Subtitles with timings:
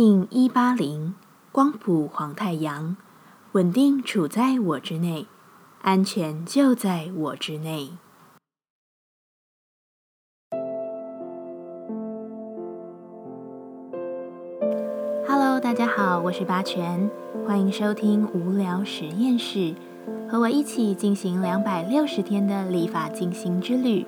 [0.00, 1.14] 一八零
[1.52, 2.96] 光谱黄太阳，
[3.52, 5.26] 稳定处在我之内，
[5.82, 7.90] 安全就在我之内。
[15.28, 17.10] Hello，大家好，我是八全，
[17.46, 19.74] 欢迎收听无聊实验室，
[20.30, 24.06] 和我一起进行两百六十天的立法进行之旅，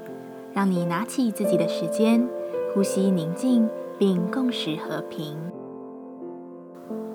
[0.54, 2.26] 让你拿起自己的时间，
[2.72, 3.68] 呼吸宁静，
[3.98, 5.51] 并共识和平。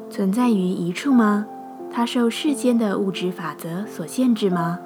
[0.09, 1.45] 存在于一处吗？
[1.91, 4.79] 它受世间的物质法则所限制吗？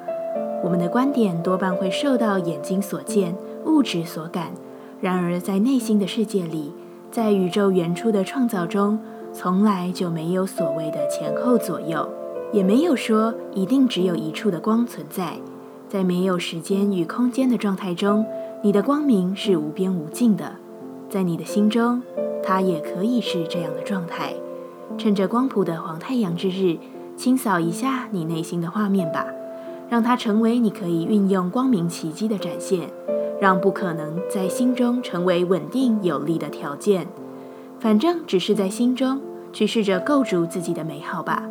[0.62, 4.52] 我们的观点多半会受到眼睛所见、物质所感，
[5.00, 6.72] 然而在内心的世界里，
[7.10, 8.98] 在宇宙原初的创造中。
[9.34, 12.06] 从来就没有所谓的前后左右，
[12.52, 15.38] 也没有说一定只有一处的光存在。
[15.88, 18.26] 在没有时间与空间的状态中，
[18.62, 20.56] 你的光明是无边无尽的。
[21.08, 22.02] 在你的心中，
[22.44, 24.34] 它也可以是这样的状态。
[24.98, 26.78] 趁着光谱的黄太阳之日，
[27.16, 29.26] 清扫一下你内心的画面吧，
[29.88, 32.88] 让它成为你可以运用光明奇迹的展现，
[33.40, 37.06] 让不可能在心中成为稳定有力的条件。
[37.80, 39.20] 反正只是在心中
[39.52, 41.42] 去试着构筑自己的美好吧，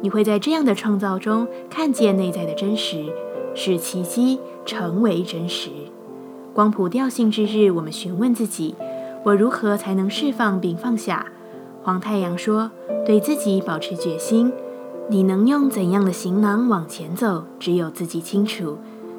[0.00, 3.06] 你会在这样的创造中看见内在的真实，
[3.54, 5.70] 使奇迹成为真实。
[6.52, 8.74] 光谱调性之日，我们询问自己：
[9.22, 11.26] 我如何才能释放并放下？
[11.88, 12.70] 黄太阳说：
[13.06, 14.52] 对自己保持决心。
[15.08, 18.76] 你能用怎样的行囊往前走，只有自己清楚。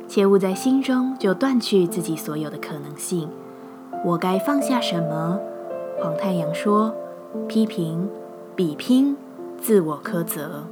[0.07, 3.27] 切勿在心中就断去自己所有的可能性。
[4.05, 5.39] 我该放下什么？
[5.99, 6.93] 黄太阳说
[7.49, 8.07] ：“批评、
[8.55, 9.17] 比拼、
[9.59, 10.65] 自我苛责。”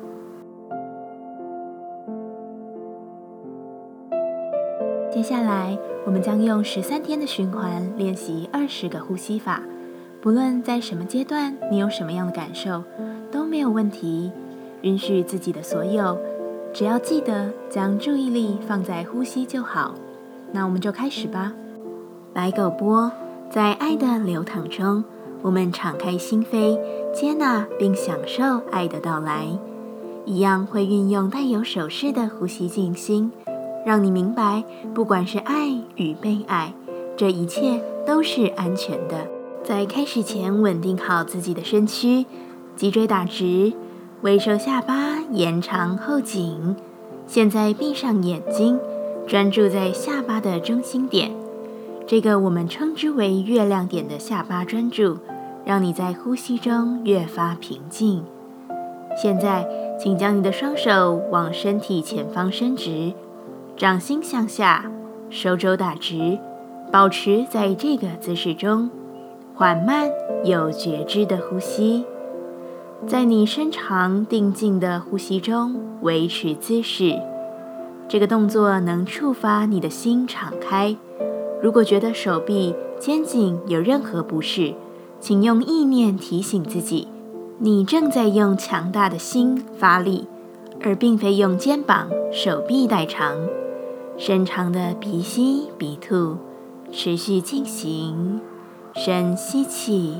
[5.12, 5.76] 接下来，
[6.06, 9.64] 我们将用十三天的循环练习二十个呼吸法。
[10.28, 12.84] 不论在什么阶段，你有什么样的感受，
[13.32, 14.30] 都没有问题。
[14.82, 16.18] 允许自己的所有，
[16.74, 19.96] 只要记得将注意力放在呼吸就好。
[20.52, 21.54] 那我们就开始吧。
[22.34, 23.10] 白狗波
[23.50, 25.02] 在爱的流淌中。
[25.42, 26.78] 我们敞开心扉，
[27.14, 29.48] 接纳并享受爱的到来，
[30.26, 33.32] 一样会运用带有手势的呼吸静心，
[33.86, 34.62] 让你明白，
[34.94, 36.74] 不管是爱与被爱，
[37.16, 39.26] 这一切都是安全的。
[39.68, 42.26] 在开始前，稳定好自己的身躯，
[42.78, 43.74] 脊椎打直，
[44.22, 46.74] 微收下巴，延长后颈。
[47.28, 48.80] 现在闭上眼睛，
[49.28, 51.34] 专注在下巴的中心点。
[52.06, 55.18] 这个我们称之为月亮点的下巴专注，
[55.66, 58.24] 让你在呼吸中越发平静。
[59.22, 59.68] 现在，
[60.00, 63.12] 请将你的双手往身体前方伸直，
[63.76, 64.90] 掌心向下，
[65.30, 66.40] 手肘打直，
[66.90, 68.90] 保持在这个姿势中，
[69.58, 70.08] 缓慢
[70.44, 72.06] 有觉知的呼吸。
[73.08, 77.20] 在你深长定静的呼吸中维持姿势，
[78.08, 80.96] 这个动作能触发你的心敞开。
[81.60, 84.76] 如果觉得手臂、肩颈有任何不适，
[85.20, 87.08] 请用意念提醒自己，
[87.58, 90.28] 你正在用强大的心发力，
[90.84, 93.36] 而并非用肩膀、手臂代偿。
[94.20, 96.38] 深长的鼻吸鼻吐，
[96.92, 98.40] 持续进行。
[99.00, 100.16] 深吸气，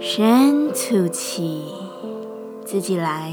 [0.00, 1.62] 深吐气，
[2.64, 3.32] 自己来。